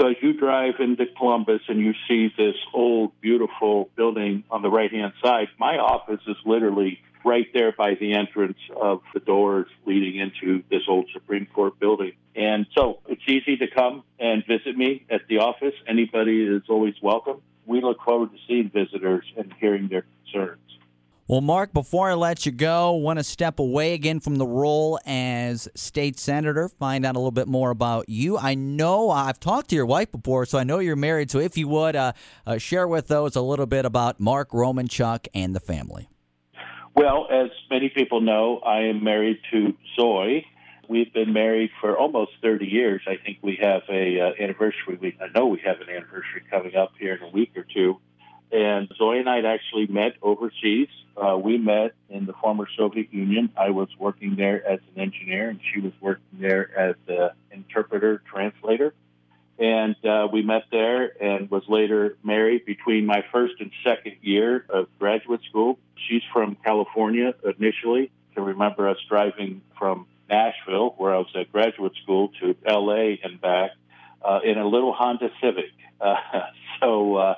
So 0.00 0.08
as 0.08 0.16
you 0.22 0.32
drive 0.32 0.74
into 0.78 1.04
Columbus 1.18 1.60
and 1.68 1.78
you 1.80 1.92
see 2.08 2.32
this 2.36 2.54
old, 2.72 3.12
beautiful 3.20 3.90
building 3.96 4.44
on 4.50 4.62
the 4.62 4.70
right 4.70 4.90
hand 4.90 5.12
side, 5.22 5.48
my 5.58 5.76
office 5.76 6.20
is 6.26 6.36
literally 6.46 6.98
right 7.24 7.46
there 7.52 7.72
by 7.72 7.94
the 7.94 8.14
entrance 8.14 8.58
of 8.80 9.00
the 9.14 9.20
doors 9.20 9.66
leading 9.86 10.16
into 10.18 10.62
this 10.70 10.82
old 10.88 11.06
Supreme 11.12 11.46
Court 11.46 11.78
building. 11.78 12.12
And 12.34 12.66
so 12.76 13.00
it's 13.08 13.22
easy 13.26 13.56
to 13.58 13.66
come 13.68 14.04
and 14.18 14.44
visit 14.46 14.76
me 14.76 15.06
at 15.10 15.22
the 15.28 15.38
office. 15.38 15.74
Anybody 15.86 16.42
is 16.44 16.62
always 16.68 16.94
welcome. 17.02 17.42
We 17.66 17.80
look 17.80 18.02
forward 18.02 18.30
to 18.32 18.38
seeing 18.48 18.70
visitors 18.70 19.24
and 19.36 19.52
hearing 19.60 19.88
their 19.88 20.04
concerns. 20.24 20.60
Well, 21.30 21.40
Mark, 21.40 21.72
before 21.72 22.10
I 22.10 22.14
let 22.14 22.44
you 22.44 22.50
go, 22.50 22.90
want 22.90 23.20
to 23.20 23.22
step 23.22 23.60
away 23.60 23.94
again 23.94 24.18
from 24.18 24.34
the 24.34 24.46
role 24.48 24.98
as 25.06 25.68
state 25.76 26.18
senator, 26.18 26.68
find 26.68 27.06
out 27.06 27.14
a 27.14 27.20
little 27.20 27.30
bit 27.30 27.46
more 27.46 27.70
about 27.70 28.08
you. 28.08 28.36
I 28.36 28.56
know 28.56 29.10
I've 29.10 29.38
talked 29.38 29.70
to 29.70 29.76
your 29.76 29.86
wife 29.86 30.10
before, 30.10 30.44
so 30.44 30.58
I 30.58 30.64
know 30.64 30.80
you're 30.80 30.96
married. 30.96 31.30
So 31.30 31.38
if 31.38 31.56
you 31.56 31.68
would 31.68 31.94
uh, 31.94 32.14
uh, 32.44 32.58
share 32.58 32.88
with 32.88 33.06
those 33.06 33.36
a 33.36 33.42
little 33.42 33.66
bit 33.66 33.84
about 33.84 34.18
Mark 34.18 34.50
Romanchuk 34.50 35.28
and 35.32 35.54
the 35.54 35.60
family. 35.60 36.08
Well, 37.00 37.28
as 37.30 37.48
many 37.70 37.88
people 37.88 38.20
know, 38.20 38.58
I 38.58 38.80
am 38.90 39.02
married 39.02 39.40
to 39.52 39.74
Zoe. 39.96 40.44
We've 40.86 41.10
been 41.10 41.32
married 41.32 41.70
for 41.80 41.96
almost 41.96 42.32
30 42.42 42.66
years. 42.66 43.00
I 43.06 43.16
think 43.16 43.38
we 43.40 43.58
have 43.62 43.84
a 43.88 44.20
uh, 44.20 44.32
anniversary. 44.38 44.98
We, 45.00 45.16
I 45.18 45.28
know 45.34 45.46
we 45.46 45.62
have 45.64 45.80
an 45.80 45.88
anniversary 45.88 46.42
coming 46.50 46.76
up 46.76 46.92
here 47.00 47.14
in 47.14 47.22
a 47.22 47.30
week 47.30 47.52
or 47.56 47.64
two. 47.64 47.98
And 48.52 48.86
Zoe 48.98 49.18
and 49.18 49.30
I 49.30 49.38
actually 49.38 49.86
met 49.86 50.16
overseas. 50.20 50.88
Uh, 51.16 51.38
we 51.38 51.56
met 51.56 51.94
in 52.10 52.26
the 52.26 52.34
former 52.34 52.68
Soviet 52.76 53.14
Union. 53.14 53.48
I 53.56 53.70
was 53.70 53.88
working 53.98 54.36
there 54.36 54.62
as 54.68 54.80
an 54.94 55.00
engineer, 55.00 55.48
and 55.48 55.60
she 55.72 55.80
was 55.80 55.94
working 56.02 56.38
there 56.38 56.78
as 56.78 56.96
an 57.08 57.30
interpreter 57.50 58.22
translator. 58.30 58.92
And 59.60 59.94
uh, 60.06 60.26
we 60.32 60.40
met 60.40 60.64
there 60.72 61.12
and 61.22 61.50
was 61.50 61.62
later 61.68 62.16
married 62.24 62.64
between 62.64 63.04
my 63.04 63.22
first 63.30 63.54
and 63.60 63.70
second 63.84 64.16
year 64.22 64.64
of 64.70 64.88
graduate 64.98 65.42
school. 65.46 65.78
She's 66.08 66.22
from 66.32 66.56
California 66.64 67.34
initially. 67.44 68.10
I 68.30 68.34
can 68.34 68.44
remember 68.44 68.88
us 68.88 68.96
driving 69.06 69.60
from 69.78 70.06
Nashville, 70.30 70.94
where 70.96 71.14
I 71.14 71.18
was 71.18 71.28
at 71.34 71.52
graduate 71.52 71.92
school, 72.02 72.30
to 72.40 72.56
LA 72.66 73.16
and 73.22 73.38
back 73.38 73.72
uh, 74.22 74.40
in 74.42 74.56
a 74.56 74.66
little 74.66 74.92
Honda 74.92 75.30
Civic. 75.40 75.70
Uh, 76.00 76.16
so 76.80 77.16
uh, 77.16 77.34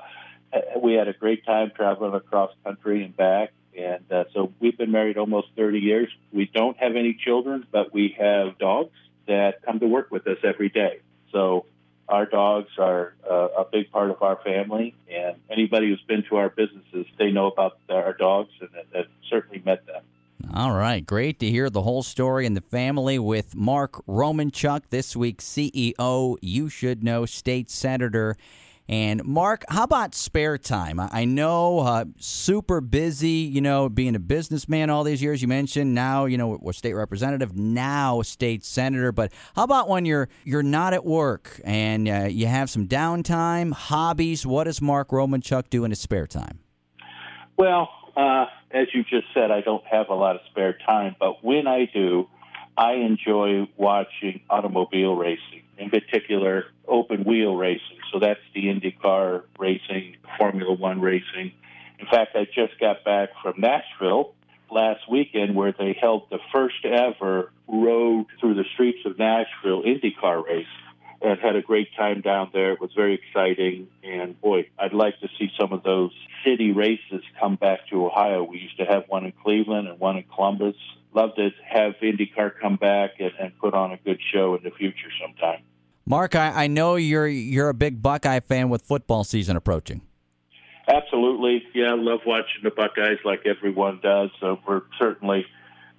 we 0.80 0.92
had 0.92 1.08
a 1.08 1.12
great 1.12 1.44
time 1.44 1.72
traveling 1.74 2.14
across 2.14 2.52
country 2.62 3.02
and 3.02 3.16
back. 3.16 3.50
And 3.76 4.04
uh, 4.08 4.24
so 4.32 4.52
we've 4.60 4.78
been 4.78 4.92
married 4.92 5.18
almost 5.18 5.48
30 5.56 5.80
years. 5.80 6.08
We 6.32 6.46
don't 6.46 6.76
have 6.76 6.94
any 6.94 7.14
children, 7.14 7.66
but 7.72 7.92
we 7.92 8.14
have 8.20 8.58
dogs 8.58 8.94
that 9.26 9.62
come 9.62 9.80
to 9.80 9.88
work 9.88 10.12
with 10.12 10.28
us 10.28 10.38
every 10.44 10.68
day. 10.68 11.00
Dogs 12.32 12.70
are 12.78 13.14
uh, 13.30 13.48
a 13.58 13.64
big 13.70 13.92
part 13.92 14.10
of 14.10 14.22
our 14.22 14.36
family, 14.42 14.94
and 15.08 15.36
anybody 15.50 15.88
who's 15.90 16.00
been 16.08 16.24
to 16.30 16.36
our 16.36 16.48
businesses, 16.48 17.06
they 17.18 17.30
know 17.30 17.46
about 17.46 17.78
our 17.90 18.14
dogs 18.14 18.50
and 18.60 18.70
have 18.94 19.06
certainly 19.28 19.62
met 19.64 19.86
them. 19.86 20.02
All 20.54 20.72
right, 20.72 21.04
great 21.06 21.38
to 21.40 21.50
hear 21.50 21.68
the 21.68 21.82
whole 21.82 22.02
story 22.02 22.46
and 22.46 22.56
the 22.56 22.62
family 22.62 23.18
with 23.18 23.54
Mark 23.54 24.04
Romanchuk, 24.06 24.84
this 24.88 25.14
week's 25.14 25.44
CEO, 25.44 26.36
you 26.40 26.68
should 26.70 27.04
know, 27.04 27.26
state 27.26 27.70
senator 27.70 28.36
and 28.88 29.24
Mark, 29.24 29.64
how 29.68 29.84
about 29.84 30.14
spare 30.14 30.58
time? 30.58 31.00
I 31.00 31.24
know 31.24 31.80
uh, 31.80 32.04
super 32.18 32.80
busy, 32.80 33.28
you 33.28 33.60
know, 33.60 33.88
being 33.88 34.14
a 34.14 34.18
businessman 34.18 34.90
all 34.90 35.04
these 35.04 35.22
years. 35.22 35.40
You 35.40 35.48
mentioned 35.48 35.94
now, 35.94 36.24
you 36.24 36.36
know, 36.36 36.58
we're 36.60 36.72
state 36.72 36.94
representative, 36.94 37.56
now 37.56 38.22
state 38.22 38.64
senator. 38.64 39.12
But 39.12 39.32
how 39.54 39.64
about 39.64 39.88
when 39.88 40.04
you're 40.04 40.28
you're 40.44 40.62
not 40.62 40.94
at 40.94 41.04
work 41.04 41.60
and 41.64 42.08
uh, 42.08 42.24
you 42.30 42.46
have 42.46 42.70
some 42.70 42.88
downtime, 42.88 43.72
hobbies? 43.72 44.46
What 44.46 44.64
does 44.64 44.82
Mark 44.82 45.10
Romanchuk 45.10 45.70
do 45.70 45.84
in 45.84 45.90
his 45.90 46.00
spare 46.00 46.26
time? 46.26 46.58
Well, 47.56 47.88
uh, 48.16 48.46
as 48.72 48.88
you 48.92 49.04
just 49.04 49.26
said, 49.32 49.50
I 49.50 49.60
don't 49.60 49.84
have 49.86 50.08
a 50.08 50.14
lot 50.14 50.36
of 50.36 50.42
spare 50.50 50.76
time, 50.86 51.16
but 51.18 51.44
when 51.44 51.66
I 51.66 51.88
do, 51.92 52.28
I 52.76 52.94
enjoy 52.94 53.68
watching 53.76 54.40
automobile 54.48 55.14
racing, 55.14 55.61
in 55.78 55.90
particular, 55.90 56.66
open 56.86 57.24
wheel 57.24 57.56
racing. 57.56 57.98
So 58.12 58.18
that's 58.18 58.40
the 58.54 58.64
IndyCar 58.64 59.42
racing, 59.58 60.16
Formula 60.38 60.72
One 60.72 61.00
racing. 61.00 61.52
In 61.98 62.06
fact, 62.10 62.34
I 62.34 62.44
just 62.44 62.78
got 62.80 63.04
back 63.04 63.30
from 63.42 63.54
Nashville 63.58 64.34
last 64.70 65.08
weekend 65.10 65.54
where 65.54 65.72
they 65.72 65.96
held 66.00 66.28
the 66.30 66.38
first 66.52 66.84
ever 66.84 67.52
road 67.68 68.26
through 68.40 68.54
the 68.54 68.64
streets 68.74 69.00
of 69.04 69.18
Nashville 69.18 69.82
IndyCar 69.82 70.44
race 70.44 70.66
and 71.22 71.38
had 71.38 71.56
a 71.56 71.62
great 71.62 71.88
time 71.96 72.20
down 72.20 72.50
there. 72.52 72.72
It 72.72 72.80
was 72.80 72.90
very 72.94 73.14
exciting. 73.14 73.88
And 74.02 74.40
boy, 74.40 74.68
I'd 74.78 74.92
like 74.92 75.20
to 75.20 75.28
see 75.38 75.50
some 75.58 75.72
of 75.72 75.82
those 75.82 76.10
city 76.44 76.72
races 76.72 77.22
come 77.40 77.56
back 77.56 77.88
to 77.90 78.06
Ohio. 78.06 78.42
We 78.42 78.58
used 78.58 78.76
to 78.78 78.84
have 78.84 79.04
one 79.08 79.24
in 79.24 79.32
Cleveland 79.42 79.88
and 79.88 80.00
one 80.00 80.16
in 80.16 80.24
Columbus. 80.24 80.74
Love 81.14 81.34
to 81.36 81.50
have 81.68 81.94
IndyCar 82.02 82.52
come 82.60 82.76
back 82.76 83.12
and, 83.20 83.32
and 83.38 83.56
put 83.58 83.74
on 83.74 83.92
a 83.92 83.96
good 83.98 84.20
show 84.32 84.56
in 84.56 84.62
the 84.64 84.70
future 84.70 85.10
sometime. 85.20 85.62
Mark, 86.04 86.34
I, 86.34 86.64
I 86.64 86.66
know 86.66 86.96
you're 86.96 87.28
you're 87.28 87.68
a 87.68 87.74
big 87.74 88.02
Buckeye 88.02 88.40
fan 88.40 88.68
with 88.68 88.82
football 88.82 89.22
season 89.22 89.56
approaching. 89.56 90.00
Absolutely, 90.88 91.62
yeah, 91.74 91.92
I 91.92 91.94
love 91.94 92.20
watching 92.26 92.64
the 92.64 92.70
Buckeyes 92.70 93.18
like 93.24 93.46
everyone 93.46 94.00
does. 94.02 94.30
So 94.40 94.58
we're 94.66 94.82
certainly 94.98 95.46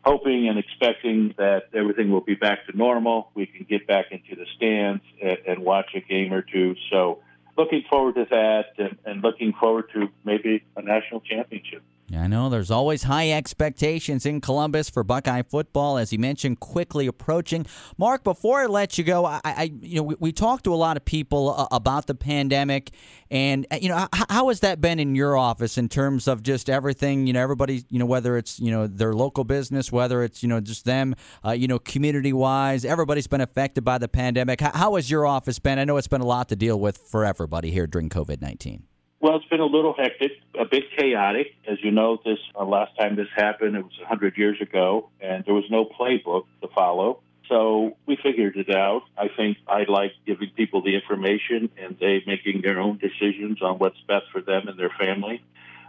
hoping 0.04 0.50
and 0.50 0.60
expecting 0.60 1.34
that 1.38 1.70
everything 1.74 2.12
will 2.12 2.22
be 2.22 2.36
back 2.36 2.66
to 2.66 2.78
normal. 2.78 3.30
We 3.36 3.46
can 3.46 3.66
get 3.70 3.88
back 3.88 4.08
into 4.12 4.36
the 4.36 4.46
stands 4.56 5.02
and, 5.22 5.38
and 5.48 5.60
watch 5.60 5.92
a 5.96 6.02
game 6.02 6.34
or 6.34 6.42
two. 6.42 6.76
So 6.92 7.20
looking 7.58 7.84
forward 7.90 8.16
to 8.16 8.26
that 8.30 8.74
and, 8.78 8.98
and 9.06 9.24
looking 9.24 9.54
forward 9.54 9.86
to 9.94 10.10
maybe 10.26 10.64
a 10.76 10.82
national 10.82 11.22
championship. 11.22 11.84
I 12.22 12.28
know 12.28 12.50
there's 12.50 12.72
always 12.72 13.04
high 13.04 13.32
expectations 13.32 14.26
in 14.26 14.42
Columbus 14.42 14.90
for 14.90 15.04
Buckeye 15.04 15.42
football, 15.44 15.98
as 15.98 16.12
you 16.12 16.20
mentioned, 16.20 16.60
quickly 16.60 17.08
approaching. 17.08 17.66
Mark, 17.98 18.24
before 18.24 18.62
I 18.62 18.66
let 18.66 18.98
you 18.98 19.04
go, 19.04 19.26
I, 19.26 19.42
I 19.44 19.72
you 19.82 19.98
know, 19.98 20.04
we, 20.04 20.16
we 20.20 20.32
talked 20.32 20.64
to 20.66 20.74
a 20.74 20.76
lot 20.76 20.98
of 20.98 21.06
people 21.06 21.54
uh, 21.54 21.68
about 21.72 22.08
the 22.08 22.16
pandemic, 22.16 22.92
and 23.32 23.66
uh, 23.72 23.78
you 23.82 23.90
know, 23.90 24.08
how, 24.14 24.26
how 24.30 24.48
has 24.50 24.60
that 24.62 24.82
been 24.82 25.00
in 25.00 25.16
your 25.16 25.38
office 25.38 25.78
in 25.78 25.90
terms 25.90 26.28
of 26.28 26.44
just 26.44 26.70
everything? 26.70 27.28
You 27.28 27.34
know, 27.34 27.42
everybody, 27.42 27.84
you 27.90 28.00
know, 28.00 28.06
whether 28.06 28.38
it's 28.38 28.60
you 28.60 28.72
know 28.72 28.88
their 28.88 29.14
local 29.14 29.44
business, 29.44 29.92
whether 29.92 30.24
it's 30.24 30.44
you 30.44 30.50
know 30.50 30.60
just 30.60 30.86
them, 30.86 31.16
uh, 31.46 31.52
you 31.52 31.68
know, 31.68 31.80
community 31.80 32.34
wise, 32.34 32.86
everybody's 32.86 33.28
been 33.28 33.42
affected 33.42 33.84
by 33.84 33.98
the 33.98 34.08
pandemic. 34.08 34.62
How, 34.62 34.72
how 34.74 34.96
has 34.96 35.10
your 35.10 35.26
office 35.26 35.60
been? 35.60 35.80
I 35.80 35.86
know 35.86 35.98
it's 35.98 36.08
been 36.08 36.22
a 36.22 36.28
lot 36.28 36.50
to 36.50 36.56
deal 36.56 36.80
with 36.80 36.98
for 36.98 37.26
everybody 37.26 37.72
here 37.72 37.88
during 37.88 38.10
COVID 38.10 38.42
nineteen. 38.42 38.84
Well, 39.24 39.38
it's 39.38 39.46
been 39.46 39.62
a 39.62 39.66
little 39.66 39.96
hectic, 39.98 40.34
a 40.60 40.66
bit 40.66 40.84
chaotic. 40.98 41.56
As 41.66 41.78
you 41.82 41.92
know, 41.92 42.20
this 42.26 42.40
uh, 42.60 42.66
last 42.66 42.92
time 43.00 43.16
this 43.16 43.30
happened, 43.34 43.74
it 43.78 43.82
was 43.82 43.98
100 43.98 44.38
years 44.38 44.60
ago, 44.60 45.10
and 45.22 45.46
there 45.46 45.54
was 45.54 45.64
no 45.70 45.86
playbook 45.86 46.44
to 46.62 46.68
follow. 46.76 47.22
So 47.48 47.96
we 48.06 48.18
figured 48.22 48.58
it 48.58 48.70
out. 48.70 49.04
I 49.18 49.30
think 49.30 49.60
I 49.66 49.86
like 49.88 50.12
giving 50.26 50.50
people 50.50 50.82
the 50.82 50.96
information 50.96 51.70
and 51.78 51.96
they 52.02 52.22
making 52.28 52.64
their 52.64 52.82
own 52.82 52.98
decisions 52.98 53.62
on 53.62 53.80
what's 53.80 53.96
best 54.10 54.26
for 54.34 54.42
them 54.42 54.68
and 54.68 54.78
their 54.78 54.92
family. 55.00 55.42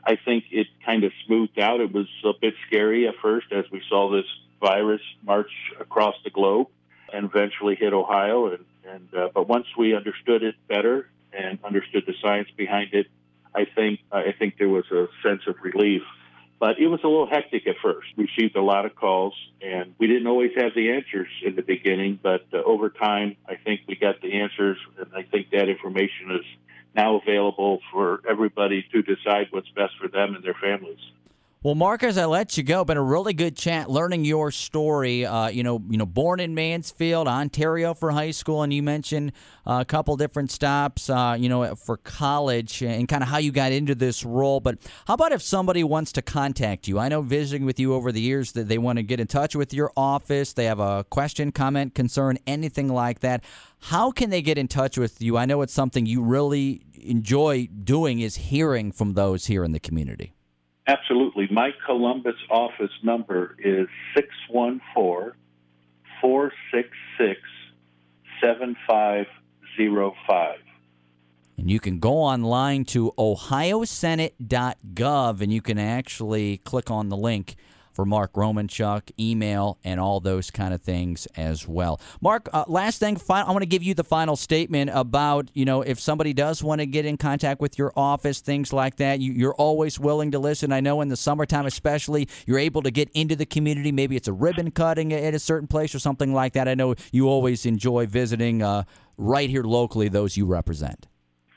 I 0.07 0.15
think 0.15 0.45
it 0.53 0.69
kind 0.87 1.03
of 1.03 1.11
smoothed 1.27 1.59
out. 1.59 1.81
It 1.81 1.93
was 1.93 2.07
a 2.25 2.35
bit 2.41 2.55
scary 2.69 3.09
at 3.09 3.15
first 3.21 3.49
as 3.51 3.65
we 3.73 3.83
saw 3.89 4.13
this 4.13 4.27
virus 4.61 5.03
march 5.25 5.51
across 5.81 6.15
the 6.23 6.31
globe 6.31 6.69
and 7.13 7.25
eventually 7.25 7.75
hit 7.75 7.95
Ohio. 7.95 8.53
And, 8.53 8.65
and 8.87 9.13
uh, 9.13 9.29
but 9.35 9.49
once 9.49 9.67
we 9.77 9.93
understood 9.97 10.45
it 10.45 10.55
better 10.69 11.09
and 11.33 11.59
understood 11.65 12.05
the 12.07 12.15
science 12.23 12.49
behind 12.57 12.95
it, 12.95 13.09
I 13.55 13.67
think 13.75 14.01
I 14.11 14.33
think 14.39 14.57
there 14.59 14.69
was 14.69 14.85
a 14.91 15.07
sense 15.23 15.43
of 15.47 15.57
relief. 15.63 16.03
But 16.61 16.79
it 16.79 16.87
was 16.87 17.01
a 17.03 17.09
little 17.09 17.29
hectic 17.29 17.67
at 17.67 17.77
first. 17.83 18.09
We 18.17 18.31
received 18.35 18.57
a 18.57 18.63
lot 18.63 18.87
of 18.87 18.95
calls, 18.95 19.35
and 19.61 19.95
we 19.99 20.07
didn't 20.07 20.27
always 20.27 20.53
have 20.57 20.73
the 20.75 20.93
answers 20.93 21.29
in 21.45 21.57
the 21.57 21.63
beginning. 21.63 22.19
But 22.23 22.47
uh, 22.53 22.59
over 22.65 22.89
time, 22.91 23.37
I 23.47 23.57
think 23.57 23.83
we 23.87 23.97
got 23.97 24.23
the 24.23 24.41
answers, 24.41 24.79
and 24.97 25.09
I 25.15 25.25
think 25.25 25.51
that 25.51 25.69
information 25.69 26.31
is 26.31 26.47
now 26.95 27.17
available 27.17 27.81
for 27.93 28.23
everybody 28.29 28.87
to 28.93 29.03
decide 29.03 29.49
what's 29.51 29.69
best 29.71 29.95
for 30.01 30.09
them 30.09 30.37
and 30.37 30.45
their 30.45 30.55
families. 30.55 31.01
Well, 31.65 31.75
Mark, 31.75 32.03
as 32.03 32.19
I 32.19 32.27
let 32.27 32.59
you 32.59 32.63
go, 32.63 32.85
been 32.85 32.99
a 32.99 33.03
really 33.03 33.33
good 33.33 33.57
chat 33.57 33.89
learning 33.89 34.27
your 34.27 34.51
story. 34.51 35.25
Uh, 35.25 35.49
you 35.49 35.63
know, 35.63 35.83
you 35.89 35.97
know, 35.97 36.05
born 36.05 36.39
in 36.39 36.55
Mansfield, 36.55 37.27
Ontario 37.27 37.95
for 37.95 38.11
high 38.11 38.33
school, 38.33 38.63
and 38.63 38.71
you 38.71 38.83
mentioned 38.83 39.33
uh, 39.67 39.79
a 39.81 39.85
couple 39.87 40.15
different 40.19 40.51
stops, 40.51 41.09
uh, 41.09 41.35
you 41.41 41.49
know, 41.49 41.75
for 41.75 41.97
college 41.97 42.83
and 42.83 43.09
kind 43.09 43.23
of 43.23 43.31
how 43.31 43.39
you 43.39 43.51
got 43.51 43.73
into 43.73 43.95
this 43.95 44.27
role. 44.27 44.61
But 44.61 44.77
how 45.07 45.15
about 45.15 45.33
if 45.33 45.41
somebody 45.41 45.83
wants 45.83 46.13
to 46.13 46.21
contact 46.21 46.87
you? 46.87 46.99
I 46.99 47.09
know 47.09 47.23
visiting 47.23 47.65
with 47.65 47.81
you 47.81 47.95
over 47.95 48.13
the 48.13 48.21
years 48.21 48.53
that 48.53 48.69
they 48.69 48.77
want 48.77 48.99
to 48.99 49.03
get 49.03 49.19
in 49.19 49.27
touch 49.27 49.57
with 49.57 49.73
your 49.73 49.91
office. 49.97 50.53
They 50.53 50.67
have 50.67 50.81
a 50.81 51.05
question, 51.05 51.51
comment, 51.51 51.95
concern, 51.95 52.37
anything 52.47 52.89
like 52.89 53.21
that. 53.21 53.43
How 53.85 54.11
can 54.11 54.29
they 54.29 54.43
get 54.43 54.59
in 54.59 54.69
touch 54.69 54.99
with 54.99 55.23
you? 55.23 55.39
I 55.39 55.47
know 55.47 55.63
it's 55.63 55.73
something 55.73 56.05
you 56.05 56.23
really 56.23 56.83
enjoy 57.01 57.69
doing 57.69 58.21
is 58.21 58.37
hearing 58.37 58.93
from 58.93 59.15
those 59.15 59.47
here 59.47 59.65
in 59.65 59.73
the 59.73 59.81
community. 59.81 60.35
Absolutely. 60.87 61.49
My 61.51 61.71
Columbus 61.87 62.37
office 62.51 62.93
number 63.03 63.57
is 63.59 63.89
614 64.15 65.33
466 66.21 67.41
7505. 68.43 70.59
And 71.57 71.71
you 71.71 71.81
can 71.81 72.01
go 72.01 72.15
online 72.15 72.85
to 72.87 73.13
ohiosenate.gov 73.17 75.41
and 75.41 75.53
you 75.53 75.63
can 75.63 75.79
actually 75.79 76.57
click 76.59 76.91
on 76.91 77.09
the 77.09 77.17
link 77.17 77.55
for 77.95 78.05
Mark 78.05 78.33
Romanchuk, 78.35 79.11
email, 79.19 79.79
and 79.85 80.01
all 80.01 80.21
those 80.21 80.51
kind 80.51 80.75
of 80.75 80.83
things 80.83 81.27
as 81.37 81.67
well. 81.67 82.01
Mark, 82.21 82.49
uh, 82.53 82.65
last 82.67 82.99
thing, 82.99 83.19
I 83.31 83.51
want 83.51 83.63
to 83.63 83.67
give 83.67 83.83
you 83.83 83.95
the 83.95 84.05
final 84.05 84.37
statement 84.37 84.91
about 84.93 85.51
you 85.55 85.65
know 85.65 85.83
if 85.83 86.01
somebody 86.01 86.33
does 86.33 86.63
want 86.63 86.81
to 86.81 86.87
get 86.87 87.07
in 87.07 87.17
contact 87.17 87.61
with 87.61 87.79
your 87.79 87.93
office, 87.97 88.41
things 88.41 88.73
like 88.73 88.97
that. 88.97 89.21
You, 89.21 89.33
you're 89.33 89.55
always 89.55 89.99
willing 89.99 90.33
to 90.33 90.39
listen. 90.39 90.73
I 90.73 90.81
know 90.81 91.01
in 91.01 91.09
the 91.09 91.17
summertime, 91.17 91.67
especially, 91.67 92.29
you're 92.47 92.59
able 92.59 92.83
to 92.83 92.91
get 92.91 93.09
into 93.15 93.37
the 93.37 93.47
community. 93.47 93.93
Maybe 93.93 94.17
it's 94.17 94.29
a 94.29 94.33
ribbon 94.33 94.73
cutting 94.73 95.13
at 95.13 95.35
a 95.35 95.39
certain 95.39 95.69
place 95.69 95.95
or 95.95 95.99
something 96.01 96.35
like 96.35 96.55
that. 96.55 96.69
I 96.69 96.75
know 96.75 96.97
you 97.13 97.29
always 97.29 97.65
enjoy 97.65 98.07
visiting 98.07 98.63
uh, 98.63 98.85
right 99.17 99.49
here 99.49 99.63
locally 99.63 100.09
those 100.09 100.37
you 100.37 100.47
represent. 100.47 101.07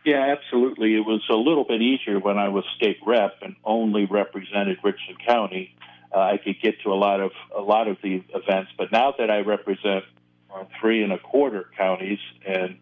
Yeah, 0.08 0.38
absolutely. 0.38 0.96
It 0.96 1.02
was 1.02 1.22
a 1.30 1.36
little 1.36 1.66
bit 1.66 1.82
easier 1.82 2.18
when 2.18 2.38
I 2.38 2.48
was 2.48 2.64
state 2.78 3.00
rep 3.06 3.40
and 3.42 3.58
only 3.66 4.06
represented 4.06 4.78
Richland 4.82 5.20
County. 5.28 5.76
Uh, 6.14 6.20
I 6.20 6.38
could 6.38 6.60
get 6.62 6.82
to 6.84 6.94
a 6.94 6.96
lot 6.96 7.20
of 7.20 7.32
a 7.56 7.62
lot 7.62 7.88
of 7.88 7.98
the 8.02 8.24
events, 8.34 8.72
but 8.78 8.92
now 8.92 9.14
that 9.18 9.30
I 9.30 9.40
represent 9.40 10.06
uh, 10.54 10.64
three 10.80 11.04
and 11.04 11.12
a 11.12 11.20
quarter 11.20 11.70
counties 11.78 12.20
and 12.46 12.78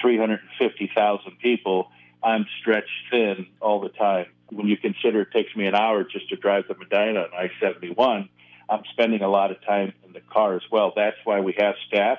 350,000 0.00 1.38
people, 1.40 1.90
I'm 2.22 2.46
stretched 2.60 2.90
thin 3.10 3.46
all 3.60 3.80
the 3.80 3.88
time. 3.88 4.26
When 4.50 4.66
you 4.66 4.76
consider 4.76 5.22
it 5.22 5.32
takes 5.32 5.54
me 5.56 5.66
an 5.66 5.74
hour 5.74 6.04
just 6.04 6.28
to 6.30 6.36
drive 6.36 6.68
to 6.68 6.74
Medina 6.74 7.20
on 7.20 7.30
I-71, 7.34 8.28
I'm 8.68 8.82
spending 8.92 9.22
a 9.22 9.28
lot 9.28 9.50
of 9.50 9.64
time 9.64 9.92
in 10.06 10.12
the 10.12 10.20
car 10.20 10.56
as 10.56 10.62
well. 10.70 10.92
That's 10.94 11.16
why 11.24 11.40
we 11.40 11.54
have 11.58 11.74
staff. 11.86 12.18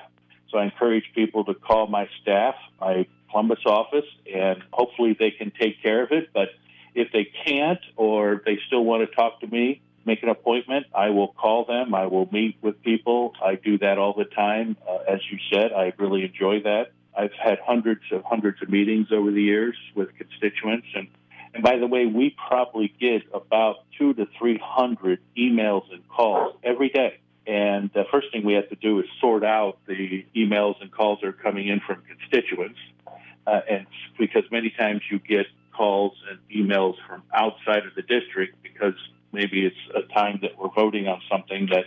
So 0.50 0.58
I 0.58 0.64
encourage 0.64 1.04
people 1.14 1.44
to 1.44 1.54
call 1.54 1.86
my 1.86 2.08
staff, 2.22 2.54
my 2.80 3.06
Columbus 3.30 3.60
office, 3.66 4.06
and 4.32 4.62
hopefully 4.72 5.16
they 5.18 5.30
can 5.30 5.52
take 5.58 5.80
care 5.82 6.02
of 6.02 6.10
it. 6.10 6.30
But 6.32 6.48
if 6.94 7.12
they 7.12 7.30
can't 7.46 7.80
or 7.96 8.42
they 8.44 8.58
still 8.66 8.84
want 8.84 9.08
to 9.08 9.14
talk 9.14 9.40
to 9.40 9.46
me, 9.46 9.80
make 10.04 10.22
an 10.22 10.28
appointment. 10.28 10.86
I 10.94 11.10
will 11.10 11.28
call 11.28 11.64
them. 11.64 11.94
I 11.94 12.06
will 12.06 12.28
meet 12.32 12.56
with 12.62 12.82
people. 12.82 13.34
I 13.42 13.54
do 13.56 13.78
that 13.78 13.98
all 13.98 14.14
the 14.14 14.24
time. 14.24 14.76
Uh, 14.88 14.98
as 15.08 15.20
you 15.30 15.38
said, 15.52 15.72
I 15.72 15.92
really 15.98 16.24
enjoy 16.24 16.62
that. 16.62 16.92
I've 17.16 17.32
had 17.32 17.58
hundreds 17.58 18.02
of 18.12 18.22
hundreds 18.24 18.62
of 18.62 18.68
meetings 18.68 19.08
over 19.12 19.30
the 19.30 19.42
years 19.42 19.76
with 19.94 20.08
constituents, 20.16 20.86
and 20.94 21.08
and 21.52 21.62
by 21.64 21.78
the 21.78 21.86
way, 21.86 22.06
we 22.06 22.36
probably 22.48 22.94
get 23.00 23.22
about 23.34 23.84
two 23.98 24.14
to 24.14 24.26
three 24.38 24.58
hundred 24.62 25.18
emails 25.36 25.92
and 25.92 26.06
calls 26.08 26.54
every 26.62 26.88
day. 26.88 27.18
And 27.46 27.90
the 27.92 28.04
first 28.12 28.28
thing 28.30 28.44
we 28.44 28.54
have 28.54 28.68
to 28.68 28.76
do 28.76 29.00
is 29.00 29.06
sort 29.20 29.42
out 29.44 29.78
the 29.86 30.24
emails 30.36 30.80
and 30.80 30.92
calls 30.92 31.18
that 31.20 31.28
are 31.28 31.32
coming 31.32 31.66
in 31.68 31.80
from 31.80 32.02
constituents, 32.02 32.78
uh, 33.46 33.60
and 33.68 33.86
because 34.18 34.44
many 34.52 34.70
times 34.70 35.02
you 35.10 35.18
get 35.18 35.46
calls 35.72 36.12
and 36.30 36.38
emails 36.54 36.94
from 37.08 37.22
outside 37.34 37.86
of 37.86 37.94
the 37.96 38.02
district 38.02 38.62
because 38.62 38.94
maybe 39.32 39.66
it's 39.66 39.76
a 39.94 40.02
time 40.12 40.40
that 40.42 40.58
we're 40.58 40.70
voting 40.70 41.08
on 41.08 41.20
something 41.30 41.68
that 41.72 41.84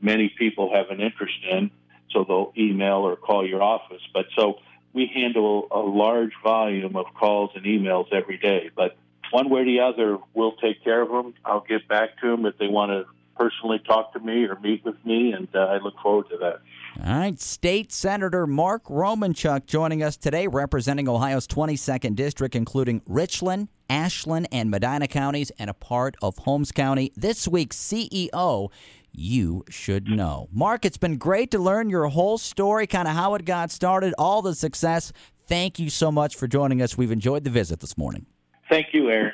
many 0.00 0.28
people 0.28 0.74
have 0.74 0.90
an 0.90 1.00
interest 1.00 1.38
in, 1.50 1.70
so 2.10 2.24
they'll 2.24 2.52
email 2.56 2.98
or 2.98 3.16
call 3.16 3.46
your 3.46 3.62
office. 3.62 4.02
But 4.12 4.26
so 4.36 4.58
we 4.92 5.06
handle 5.06 5.68
a 5.70 5.78
large 5.78 6.32
volume 6.42 6.96
of 6.96 7.06
calls 7.14 7.50
and 7.54 7.64
emails 7.64 8.12
every 8.12 8.38
day. 8.38 8.70
But 8.74 8.96
one 9.30 9.48
way 9.48 9.62
or 9.62 9.64
the 9.64 9.80
other, 9.80 10.18
we'll 10.34 10.56
take 10.56 10.84
care 10.84 11.00
of 11.00 11.08
them. 11.08 11.34
I'll 11.44 11.64
get 11.66 11.88
back 11.88 12.20
to 12.20 12.30
them 12.30 12.44
if 12.44 12.58
they 12.58 12.68
want 12.68 12.90
to 12.90 13.06
personally 13.36 13.78
talk 13.78 14.12
to 14.12 14.20
me 14.20 14.44
or 14.44 14.58
meet 14.60 14.84
with 14.84 15.02
me, 15.06 15.32
and 15.32 15.48
uh, 15.54 15.60
I 15.60 15.78
look 15.78 15.98
forward 16.02 16.28
to 16.30 16.36
that. 16.38 16.60
All 17.00 17.18
right, 17.18 17.40
State 17.40 17.90
Senator 17.90 18.46
Mark 18.46 18.84
Romanchuk 18.84 19.64
joining 19.66 20.02
us 20.02 20.18
today, 20.18 20.46
representing 20.46 21.08
Ohio's 21.08 21.46
22nd 21.46 22.14
district, 22.14 22.54
including 22.54 23.00
Richland, 23.06 23.68
Ashland, 23.88 24.46
and 24.52 24.70
Medina 24.70 25.08
counties, 25.08 25.50
and 25.58 25.70
a 25.70 25.74
part 25.74 26.16
of 26.20 26.36
Holmes 26.38 26.70
County. 26.70 27.10
This 27.16 27.48
week's 27.48 27.76
CEO 27.78 28.70
you 29.10 29.64
should 29.70 30.08
know. 30.08 30.48
Mark, 30.52 30.84
it's 30.84 30.98
been 30.98 31.16
great 31.16 31.50
to 31.52 31.58
learn 31.58 31.88
your 31.88 32.08
whole 32.08 32.36
story, 32.36 32.86
kind 32.86 33.08
of 33.08 33.14
how 33.14 33.34
it 33.36 33.46
got 33.46 33.70
started, 33.70 34.14
all 34.18 34.42
the 34.42 34.54
success. 34.54 35.12
Thank 35.46 35.78
you 35.78 35.88
so 35.88 36.12
much 36.12 36.36
for 36.36 36.46
joining 36.46 36.82
us. 36.82 36.98
We've 36.98 37.10
enjoyed 37.10 37.44
the 37.44 37.50
visit 37.50 37.80
this 37.80 37.96
morning. 37.96 38.26
Thank 38.68 38.88
you, 38.92 39.08
Aaron. 39.10 39.32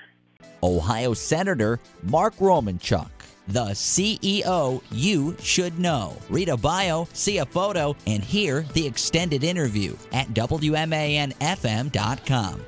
Ohio 0.62 1.12
Senator 1.12 1.80
Mark 2.04 2.37
Romanchuk 2.37 3.11
the 3.48 3.70
CEO 3.70 4.82
you 4.90 5.37
should 5.40 5.78
know. 5.78 6.16
Read 6.28 6.48
a 6.48 6.56
bio, 6.56 7.08
see 7.12 7.38
a 7.38 7.46
photo, 7.46 7.96
and 8.06 8.22
hear 8.22 8.62
the 8.74 8.87
extended 8.87 9.42
interview 9.42 9.96
at 10.12 10.28
WMANFM.com. 10.28 11.34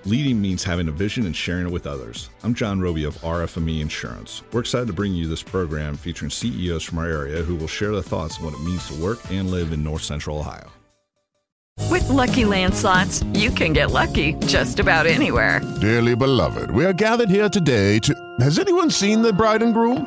Leading 0.04 0.40
means 0.40 0.64
having 0.64 0.88
a 0.88 0.92
vision 0.92 1.26
and 1.26 1.36
sharing 1.36 1.66
it 1.66 1.72
with 1.72 1.86
others. 1.86 2.30
I'm 2.42 2.54
John 2.54 2.80
Roby 2.80 3.04
of 3.04 3.16
RFME 3.18 3.80
Insurance. 3.80 4.42
We're 4.52 4.60
excited 4.60 4.86
to 4.86 4.92
bring 4.92 5.12
you 5.12 5.28
this 5.28 5.42
program 5.42 5.96
featuring 5.96 6.30
CEOs 6.30 6.82
from 6.82 6.98
our 6.98 7.06
area 7.06 7.42
who 7.42 7.56
will 7.56 7.68
share 7.68 7.92
their 7.92 8.02
thoughts 8.02 8.38
on 8.38 8.46
what 8.46 8.54
it 8.54 8.64
means 8.64 8.88
to 8.88 8.94
work 9.02 9.18
and 9.30 9.50
live 9.50 9.72
in 9.72 9.84
North 9.84 10.02
Central 10.02 10.38
Ohio. 10.38 10.70
With 11.88 12.08
lucky 12.08 12.44
landslots, 12.44 13.24
you 13.36 13.50
can 13.50 13.72
get 13.72 13.90
lucky 13.90 14.34
just 14.46 14.78
about 14.78 15.06
anywhere. 15.06 15.60
Dearly 15.80 16.14
beloved, 16.14 16.70
we 16.70 16.84
are 16.84 16.92
gathered 16.92 17.30
here 17.30 17.48
today 17.48 17.98
to. 18.00 18.14
Has 18.40 18.58
anyone 18.58 18.90
seen 18.90 19.22
the 19.22 19.32
bride 19.32 19.62
and 19.62 19.74
groom? 19.74 20.06